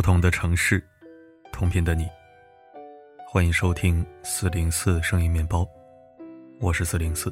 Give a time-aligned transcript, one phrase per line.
[0.00, 0.82] 不同的城市，
[1.52, 2.08] 同频的你。
[3.28, 5.68] 欢迎收听四零四声音面包，
[6.58, 7.30] 我是四零四。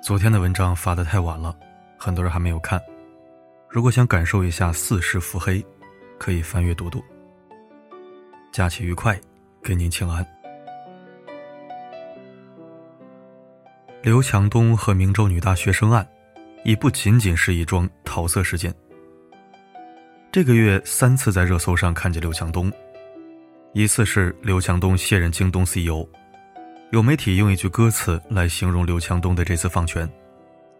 [0.00, 1.58] 昨天的文章发的太晚了，
[1.98, 2.80] 很多人还没有看。
[3.68, 5.60] 如果想感受一下四世腹黑，
[6.20, 7.02] 可以翻阅读读。
[8.52, 9.20] 假期愉快，
[9.64, 10.24] 给您请安。
[14.02, 16.08] 刘强东和明州女大学生案，
[16.62, 18.72] 已不仅仅是一桩桃色事件。
[20.32, 22.72] 这个月三次在热搜上看见刘强东，
[23.72, 26.06] 一次是刘强东卸任京东 CEO，
[26.92, 30.08] 有媒体用一句歌词来形容刘强东的这次放权：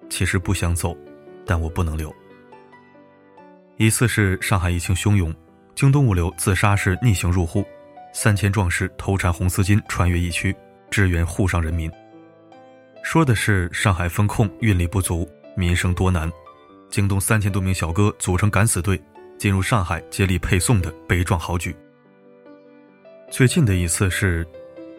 [0.09, 0.97] 其实不想走，
[1.45, 2.15] 但我不能留。
[3.77, 5.35] 一次是上海疫情汹涌，
[5.75, 7.67] 京东物流自杀式逆行入沪，
[8.13, 10.55] 三千壮士头缠红丝巾穿越疫区，
[10.93, 11.91] 支援沪上人民。
[13.03, 16.31] 说的是上海风控运力不足，民生多难，
[16.89, 19.03] 京东三千多名小哥组成敢死队。
[19.41, 21.75] 进入上海接力配送的悲壮豪举。
[23.31, 24.47] 最近的一次是，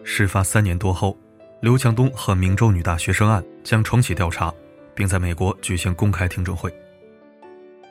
[0.02, 1.16] 事发三年多后，
[1.60, 4.52] 刘强东和明州女大学生案将重启调查，
[4.96, 6.74] 并在美国举行公开听证会。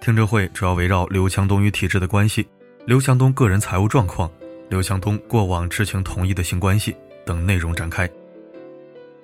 [0.02, 2.45] 听证会主要围绕刘强东与体制的关系、
[2.85, 4.29] 刘强东个人财务状况、
[4.67, 6.94] 刘强东过往知情同意的性关系
[7.25, 8.09] 等内容展开。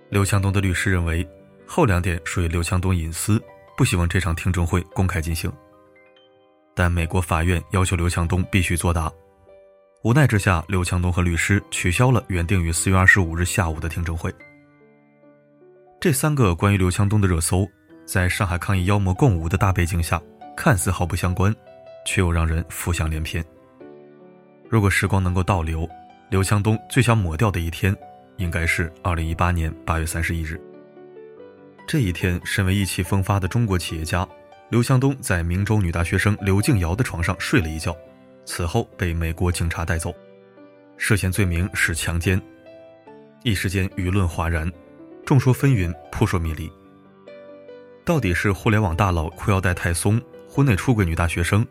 [0.07, 1.27] 刘强东的律师认为，
[1.65, 3.37] 后两点属于刘强东隐私，
[3.75, 5.51] 不希望这场听证会公开进行。
[6.77, 9.11] 但美国法院要求刘强东必须作答，
[10.03, 14.31] 无奈之下，刘强东和律师取消了原定于四月二十五日下午的听证会。
[15.99, 17.67] 这三个关于刘强东的热搜，
[18.05, 20.21] 在上海抗议妖魔共舞的大背景下，
[20.55, 21.51] 看似毫不相关，
[22.05, 23.43] 却又让人浮想联翩。
[24.69, 25.89] 如果时光能够倒流，
[26.29, 27.95] 刘强东最想抹掉的一天，
[28.35, 30.61] 应该是二零一八年八月三十一日。
[31.87, 34.27] 这一天，身为意气风发的中国企业家。
[34.69, 37.95] 刘强东在明州女大学生刘静瑶的床上睡了一觉，
[38.43, 40.13] 此后被美国警察带走，
[40.97, 42.41] 涉嫌罪名是强奸。
[43.43, 44.69] 一时间舆论哗然，
[45.25, 46.69] 众说纷纭，扑朔迷离。
[48.03, 51.65] 到底是互联网大佬裤腰带太松，婚内出轨女大学生，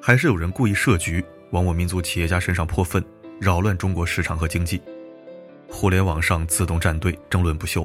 [0.00, 3.04] 还是有人故意设局往我民族企业家身上泼粪，
[3.40, 4.80] 扰乱中国市场和经济？
[5.68, 7.84] 互联网上自动站队，争论不休，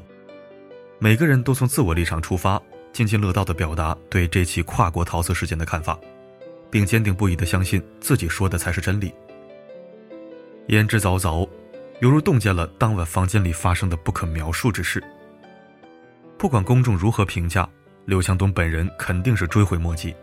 [0.99, 2.61] 每个人都从自我立场出发。
[2.93, 5.99] 津津乐道地表达对这起跨国桃色事件的看法，
[6.69, 9.11] 并坚定不移地相信自己说的才是真理。
[10.67, 11.49] 言之凿凿，
[11.99, 15.03] 犹如洞见了当晚房间里发生的不可描述之事。
[16.37, 17.67] 不管公众如何评价，
[18.05, 20.13] 刘强东本人肯定是追悔莫及。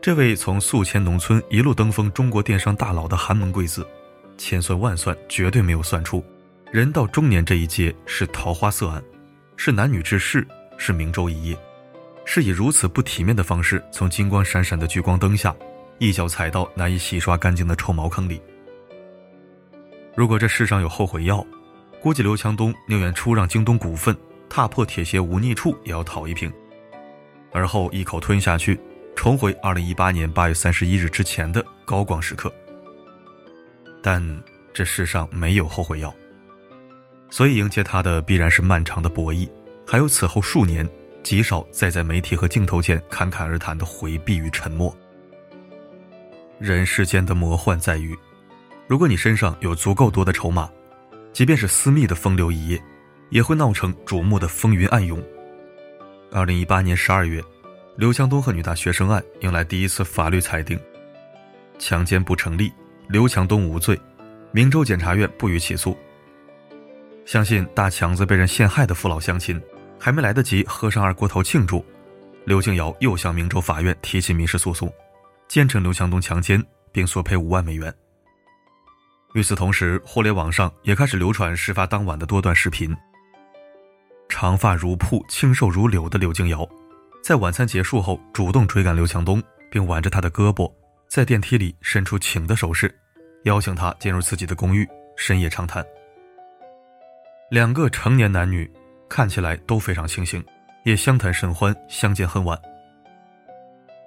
[0.00, 3.84] 这位从宿迁农村一路登峰中国电商大佬的寒门贵子，
[4.36, 6.24] 千算万算绝对没有算出，
[6.70, 9.02] 人到中年这一劫是桃花色案，
[9.56, 10.46] 是男女之事。
[10.78, 11.58] 是明州一夜，
[12.24, 15.54] 是以如此不体面的方式从金光闪闪的聚光灯下，
[15.98, 18.40] 一脚踩到难以洗刷干净的臭茅坑里。
[20.14, 21.46] 如果这世上有后悔药，
[22.00, 24.16] 估计刘强东宁愿出让京东股份，
[24.48, 26.50] 踏破铁鞋无觅处，也要讨一瓶，
[27.52, 28.78] 而后一口吞下去，
[29.16, 32.52] 重回二零一八年八月三十一日之前的高光时刻。
[34.00, 34.22] 但
[34.72, 36.14] 这世上没有后悔药，
[37.30, 39.48] 所以迎接他的必然是漫长的博弈。
[39.90, 40.86] 还有此后数年，
[41.22, 44.94] 极少再在媒体和镜头前侃侃而谈的回避与沉默。
[46.58, 48.14] 人世间的魔幻在于，
[48.86, 50.70] 如果你身上有足够多的筹码，
[51.32, 52.78] 即便是私密的风流一夜，
[53.30, 55.24] 也会闹成瞩目的风云暗涌。
[56.30, 57.42] 二零一八年十二月，
[57.96, 60.78] 刘强东和女大学生案迎来第一次法律裁定，
[61.78, 62.70] 强奸不成立，
[63.08, 63.98] 刘强东无罪，
[64.52, 65.96] 明州检察院不予起诉。
[67.24, 69.58] 相信大强子被人陷害的父老乡亲。
[69.98, 71.84] 还没来得及喝上二锅头庆祝，
[72.44, 74.92] 刘静瑶又向明州法院提起民事诉讼，
[75.48, 77.92] 坚称刘强东强奸，并索赔五万美元。
[79.34, 82.96] 与此同时，互联网上也开始流传事发当晚的多段视频。
[84.28, 86.66] 长发如瀑、清瘦如柳的刘静瑶，
[87.22, 90.72] 在晚餐结束后主动追赶刘强东，并挽着他的胳膊，
[91.08, 92.94] 在电梯里伸出请的手势，
[93.44, 95.84] 邀请他进入自己的公寓，深夜长谈。
[97.50, 98.70] 两个成年男女。
[99.08, 100.44] 看起来都非常清醒，
[100.84, 102.58] 也相谈甚欢，相见恨晚。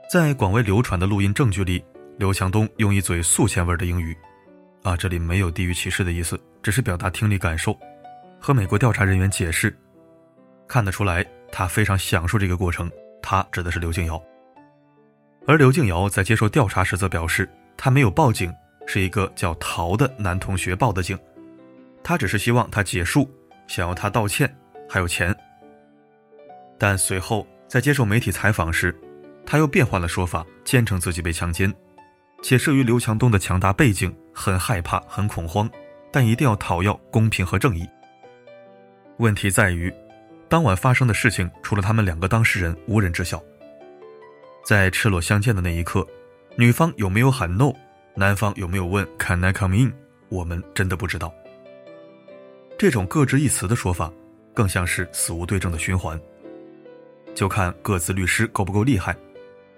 [0.09, 1.83] 在广为流传的录音证据里，
[2.17, 4.15] 刘强东用一嘴宿迁味的英语，
[4.83, 7.77] 啊，这里没有地域歧视的意思，只是表达听力感受，
[8.39, 9.75] 和美国调查人员解释，
[10.67, 12.89] 看得出来他非常享受这个过程。
[13.21, 14.21] 他指的是刘静瑶，
[15.47, 18.53] 而刘静瑶在接受调查时则表示，他没有报警，
[18.85, 21.17] 是一个叫陶的男同学报的警，
[22.03, 23.29] 他只是希望他结束，
[23.67, 24.53] 想要他道歉。
[24.93, 25.33] 还有钱，
[26.77, 28.93] 但随后在接受媒体采访时，
[29.45, 31.73] 他又变换了说法，坚称自己被强奸，
[32.43, 35.69] 且慑于刘强东的强大背景，很害怕，很恐慌，
[36.11, 37.87] 但一定要讨要公平和正义。
[39.15, 39.89] 问题在于，
[40.49, 43.41] 当晚发生的事情，除了他们两个当事人，无人知晓。
[44.65, 46.05] 在赤裸相见的那一刻，
[46.57, 47.71] 女方有没有喊 no，
[48.13, 49.93] 男方有没有问 can I come in，
[50.27, 51.33] 我们真的不知道。
[52.77, 54.11] 这种各执一词的说法，
[54.53, 56.19] 更像是死无对证的循环。
[57.33, 59.15] 就看各自律师够不够厉害，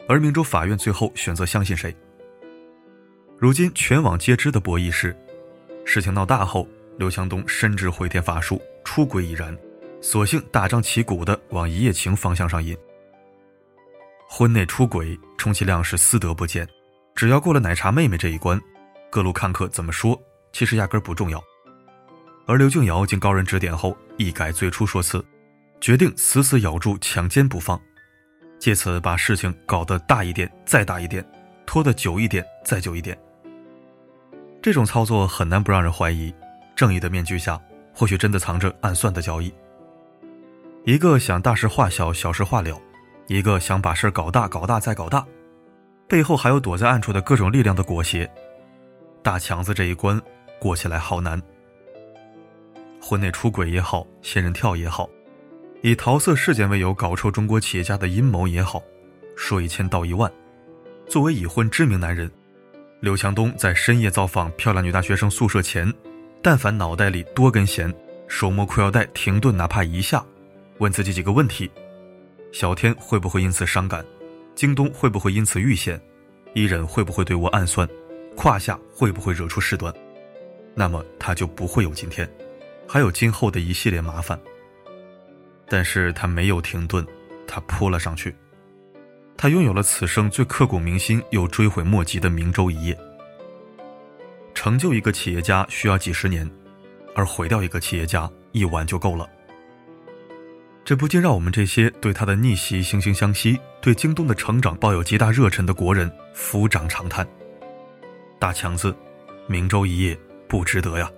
[0.07, 1.95] 而明州法院最后选择相信谁。
[3.37, 5.15] 如今全网皆知的博弈是，
[5.85, 6.67] 事情闹大后，
[6.97, 9.55] 刘强东深知回天乏术，出轨已然，
[10.01, 12.75] 索性大张旗鼓的往一夜情方向上引。
[14.27, 16.67] 婚内出轨，充其量是私德不坚，
[17.13, 18.59] 只要过了奶茶妹妹这一关，
[19.11, 20.19] 各路看客怎么说，
[20.53, 21.43] 其实压根不重要。
[22.45, 25.23] 而刘静瑶经高人指点后，一改最初说辞，
[25.79, 27.79] 决定死死咬住强奸不放，
[28.59, 31.25] 借此把事情搞得大一点，再大一点，
[31.65, 33.17] 拖得久一点，再久一点。
[34.61, 36.33] 这种操作很难不让人怀疑，
[36.75, 37.59] 正义的面具下
[37.93, 39.53] 或许真的藏着暗算的交易。
[40.83, 42.77] 一个想大事化小、小事化了，
[43.27, 45.25] 一个想把事搞大、搞大再搞大，
[46.09, 48.29] 背后还有躲在暗处的各种力量的裹挟。
[49.21, 50.21] 大强子这一关
[50.59, 51.41] 过起来好难。
[53.05, 55.09] 婚内出轨也好，仙人跳也好，
[55.81, 58.81] 以桃色事件为由搞臭中国企业家的阴谋也好，
[59.35, 60.31] 说一千道一万。
[61.05, 62.31] 作为已婚知名男人。
[63.01, 65.93] 刘强东在深夜造访漂亮女大学生宿舍前，
[66.41, 67.93] 但凡脑袋里多根弦，
[68.25, 70.25] 手摸裤腰带停顿哪怕一下，
[70.77, 71.69] 问自己几个问题：
[72.53, 74.05] 小天会不会因此伤感？
[74.55, 75.99] 京东会不会因此遇险？
[76.53, 77.85] 伊人会不会对我暗算？
[78.33, 79.93] 胯下会不会惹出事端？
[80.73, 82.27] 那么他就不会有今天，
[82.87, 84.39] 还有今后的一系列麻烦。
[85.67, 87.05] 但是他没有停顿，
[87.47, 88.35] 他扑了上去。
[89.35, 92.97] 他拥有了此生最刻骨铭心又追悔莫及的明州一夜。
[94.53, 96.49] 成就一个企业家需要几十年，
[97.15, 99.27] 而毁掉一个企业家一晚就够了。
[100.85, 107.27] 这不禁让我们这些对他的逆袭惺惺相惜、对京东的成长抱有极大热忱的国人抚掌长叹：
[108.37, 108.95] 大强子，
[109.47, 111.09] 明州一夜不值得呀！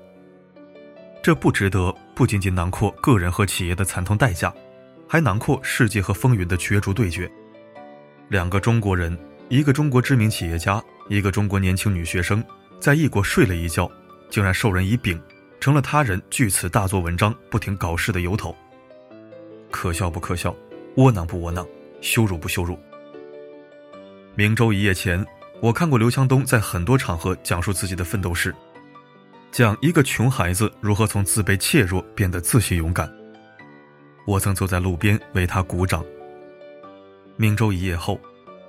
[1.25, 4.53] 这不值得，不仅仅囊括个人和企业的惨痛代价，
[5.09, 7.27] 还囊括世界和风云的角逐对决。
[8.29, 9.17] 两个中国人，
[9.49, 10.79] 一个中国知名企业家，
[11.09, 12.43] 一个中国年轻女学生，
[12.79, 13.91] 在异国睡了一觉，
[14.29, 15.19] 竟然授人以柄，
[15.59, 18.55] 成了他人据此大做文章、不停搞事的由头。
[19.71, 20.55] 可笑不可笑？
[20.97, 21.67] 窝囊不窝囊？
[22.01, 22.77] 羞辱不羞辱？
[24.35, 25.25] 明州一夜前，
[25.59, 28.53] 我看过刘强东在很多场合讲述自己的奋斗史，
[29.55, 33.09] 讲一个穷孩子如何从自卑怯弱变得自信勇敢。
[34.27, 36.03] 我曾坐在路边为他鼓掌。
[37.37, 38.19] 明州一夜后，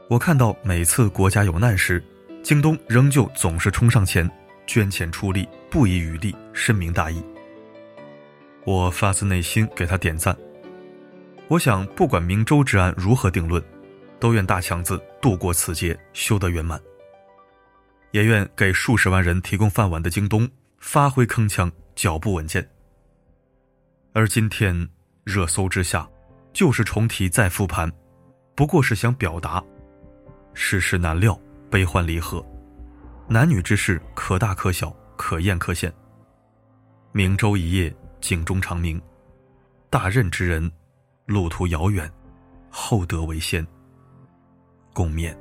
[0.08, 2.00] 我看到每次国家有难时，
[2.40, 4.30] 京东仍旧总是冲上前，
[4.64, 7.20] 捐钱出力，不遗余力，深明大义。
[8.64, 10.36] 我发自内心给他点赞。
[11.48, 13.60] 我想，不管明州之案如何定论，
[14.20, 16.80] 都愿大强子度过此劫，修得圆满。
[18.12, 20.48] 也愿给数十万人提供饭碗的京东
[20.86, 22.64] 发挥铿锵，脚步稳健。
[24.12, 24.88] 而今天
[25.24, 26.08] 热搜之下，
[26.52, 27.92] 就是重提再复盘。
[28.54, 29.60] 不过是想表达，
[30.54, 31.36] 世事难料，
[31.68, 32.40] 悲欢离合，
[33.28, 35.92] 男女之事可大可小，可艳可现。
[37.10, 39.02] 明州一夜，警钟长鸣，
[39.90, 40.70] 大任之人，
[41.26, 42.08] 路途遥远，
[42.70, 43.66] 厚德为先。
[44.94, 45.36] 共勉。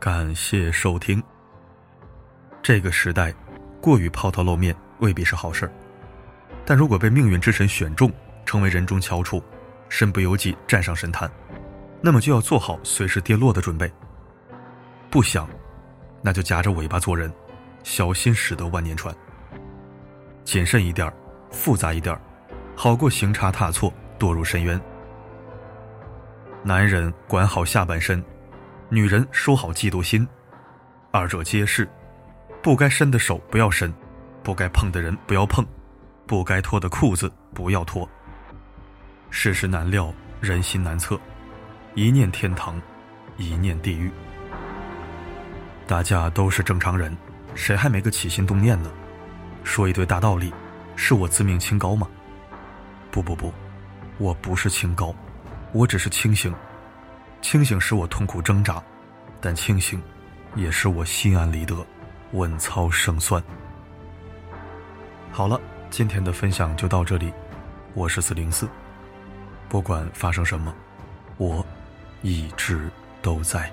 [0.00, 1.22] 感谢收听。
[2.62, 3.34] 这个时代，
[3.82, 5.70] 过于抛头露面未必是好事
[6.64, 8.10] 但如果被命运之神选中，
[8.46, 9.44] 成为人中翘楚，
[9.90, 11.30] 身不由己站上神坛，
[12.00, 13.92] 那么就要做好随时跌落的准备。
[15.10, 15.46] 不想，
[16.22, 17.30] 那就夹着尾巴做人，
[17.82, 19.14] 小心驶得万年船。
[20.44, 21.12] 谨慎一点儿
[21.50, 22.20] 复杂一点儿
[22.74, 24.80] 好过行差踏错，堕入深渊。
[26.62, 28.24] 男人管好下半身。
[28.92, 30.26] 女人收好嫉妒心，
[31.12, 31.88] 二者皆是，
[32.60, 33.94] 不该伸的手不要伸，
[34.42, 35.64] 不该碰的人不要碰，
[36.26, 38.08] 不该脱的裤子不要脱。
[39.30, 41.16] 世事难料，人心难测，
[41.94, 42.82] 一念天堂，
[43.36, 44.10] 一念地狱。
[45.86, 47.16] 大家都是正常人，
[47.54, 48.90] 谁还没个起心动念呢？
[49.62, 50.52] 说一堆大道理，
[50.96, 52.08] 是我自命清高吗？
[53.12, 53.54] 不不不，
[54.18, 55.14] 我不是清高，
[55.72, 56.52] 我只是清醒。
[57.42, 58.82] 清醒使我痛苦挣扎，
[59.40, 60.00] 但清醒，
[60.54, 61.74] 也使我心安理得，
[62.32, 63.42] 稳操胜算。
[65.32, 67.32] 好了，今天的分享就到这里，
[67.94, 68.68] 我是四零四。
[69.68, 70.74] 不管发生什么，
[71.36, 71.64] 我
[72.22, 72.90] 一直
[73.22, 73.72] 都在。